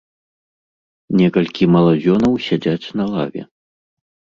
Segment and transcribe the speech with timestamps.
[1.21, 3.41] Некалькі маладзёнаў сядзяць на лаве.